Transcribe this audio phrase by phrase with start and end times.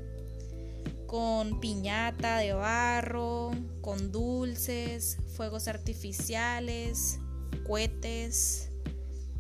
[1.06, 7.19] con piñata de barro, con dulces, fuegos artificiales,
[7.67, 8.72] cohetes,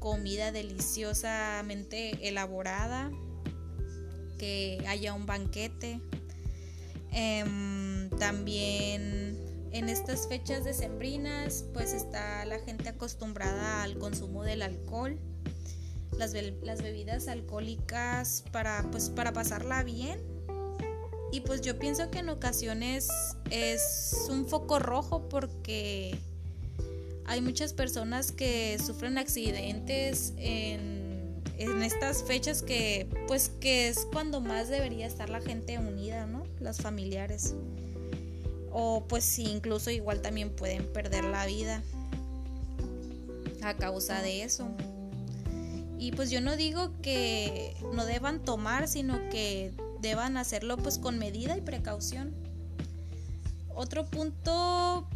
[0.02, 3.12] comida deliciosamente elaborada,
[4.36, 6.00] que haya un banquete.
[7.12, 9.38] Em, también
[9.70, 15.20] en estas fechas decembrinas pues está la gente acostumbrada al consumo del alcohol,
[16.18, 20.20] las, las bebidas alcohólicas para pues para pasarla bien.
[21.30, 23.08] Y pues yo pienso que en ocasiones
[23.50, 26.18] es un foco rojo porque
[27.26, 31.10] hay muchas personas que sufren accidentes en,
[31.82, 36.42] estas fechas que pues que es cuando más debería estar la gente unida, ¿no?
[36.58, 37.54] Las familiares.
[38.72, 41.82] O pues incluso igual también pueden perder la vida
[43.62, 44.68] a causa de eso.
[45.98, 51.18] Y pues yo no digo que no deban tomar, sino que deban hacerlo pues con
[51.18, 52.34] medida y precaución.
[53.72, 55.06] Otro punto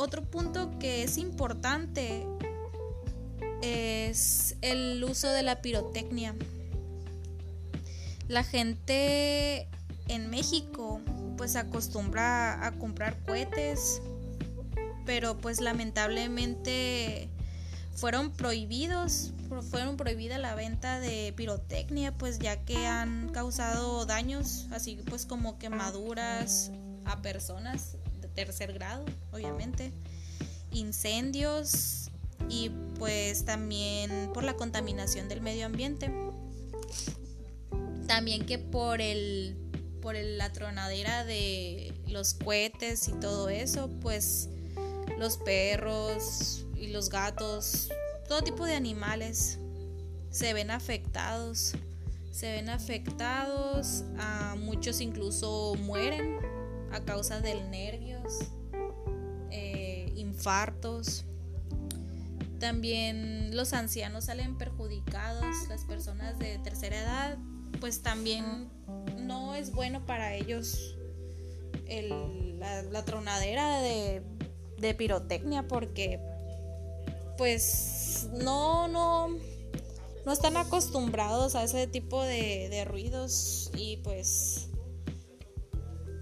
[0.00, 2.26] otro punto que es importante
[3.60, 6.34] es el uso de la pirotecnia.
[8.26, 9.68] La gente
[10.08, 11.02] en México
[11.36, 14.00] pues acostumbra a comprar cohetes,
[15.04, 17.28] pero pues lamentablemente
[17.94, 19.32] fueron prohibidos,
[19.70, 25.58] fueron prohibida la venta de pirotecnia, pues ya que han causado daños, así pues como
[25.58, 26.70] quemaduras
[27.04, 27.96] a personas
[28.34, 29.92] tercer grado, obviamente,
[30.72, 32.10] incendios
[32.48, 36.10] y pues también por la contaminación del medio ambiente.
[38.06, 39.56] También que por el
[40.00, 44.48] por la tronadera de los cohetes y todo eso, pues
[45.18, 47.90] los perros y los gatos,
[48.26, 49.58] todo tipo de animales
[50.30, 51.74] se ven afectados.
[52.30, 56.38] Se ven afectados, a muchos incluso mueren
[56.92, 57.70] a causa del
[59.50, 61.24] eh, infartos.
[62.58, 67.38] También los ancianos salen perjudicados, las personas de tercera edad,
[67.80, 68.70] pues también
[69.18, 70.96] no es bueno para ellos
[72.90, 76.20] la, tronadera de, pirotecnia porque
[77.36, 79.28] pues no, no,
[80.26, 84.68] no están acostumbrados a ese tipo de, de ruidos y pues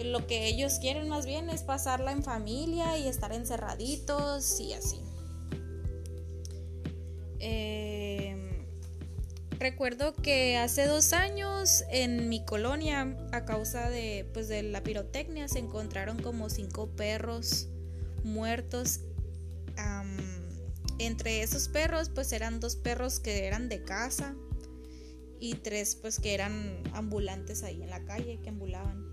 [0.05, 5.01] lo que ellos quieren más bien es pasarla en familia y estar encerraditos y así.
[7.41, 8.67] Em,
[9.59, 15.49] recuerdo que hace dos años en mi colonia, a causa de, pues, de la pirotecnia,
[15.49, 17.69] se encontraron como cinco perros
[18.25, 19.01] muertos.
[21.01, 24.35] entre esos perros, pues eran dos perros que eran de casa
[25.39, 29.08] y tres, pues que eran ambulantes ahí en la calle, que ambulaban.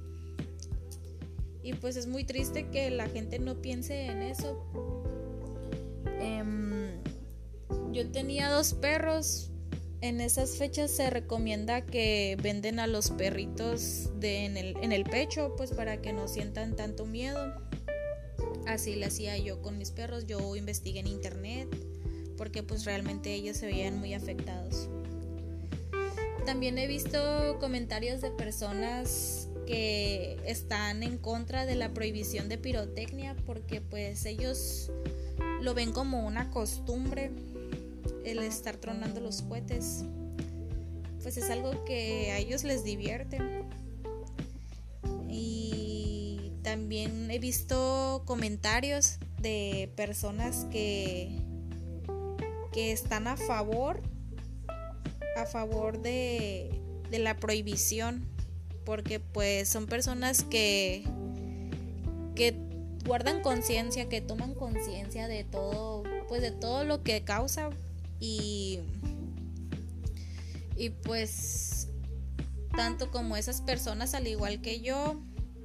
[1.66, 4.64] Y pues es muy triste que la gente no piense en eso.
[6.22, 7.02] Em,
[7.92, 9.52] yo tenía dos perros
[10.02, 15.56] en esas fechas se recomienda que venden a los perritos en, el, en el pecho,
[15.58, 17.56] pues para que no sientan tanto miedo.
[18.68, 21.68] Así lo hacía yo con mis perros, yo investigué en internet
[22.38, 24.90] porque pues realmente ellos se veían muy afectados.
[26.46, 33.36] También he visto comentarios de personas que están en contra de la prohibición de pirotecnia
[33.46, 34.92] porque pues ellos
[35.62, 37.32] lo ven como una costumbre
[38.24, 40.04] el estar tronando los cohetes.
[41.22, 43.40] Pues es algo que a ellos les divierte.
[45.30, 51.40] Y también he visto comentarios de personas que
[52.72, 54.02] que están a favor
[55.38, 58.28] a favor de, de la prohibición
[58.86, 61.04] porque pues son personas que
[62.36, 62.56] que
[63.06, 67.70] guardan conciencia, que toman conciencia de todo, pues de todo lo que causa
[68.20, 68.80] y
[70.76, 71.88] y pues
[72.76, 75.16] tanto como esas personas al igual que yo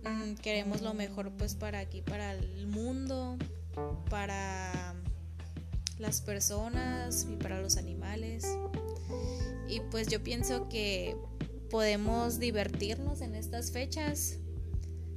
[0.04, 3.36] mm, queremos lo mejor pues para aquí, para el mundo,
[4.08, 4.94] para
[5.98, 8.46] las personas y para los animales.
[9.68, 11.16] Y pues yo pienso que
[11.70, 14.38] podemos divertirnos en estas fechas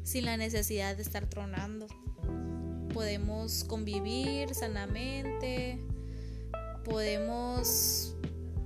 [0.03, 1.87] sin la necesidad de estar tronando.
[2.93, 5.79] Podemos convivir sanamente,
[6.83, 8.15] podemos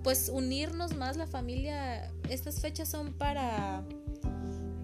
[0.04, 2.12] pues unirnos más la familia.
[2.30, 3.86] Estas fechas son para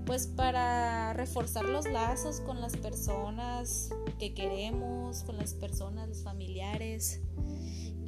[0.06, 3.90] pues para reforzar los lazos con las personas
[4.20, 7.22] que queremos, con las personas, los familiares.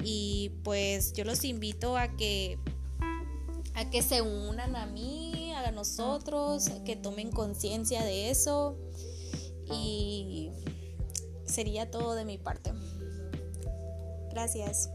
[0.04, 2.58] Y pues yo los invito a que
[3.76, 8.76] a que se unan a mí, a nosotros, que tomen conciencia de eso.
[9.70, 10.50] Y
[11.44, 12.72] sería todo de mi parte.
[14.30, 14.90] Gracias.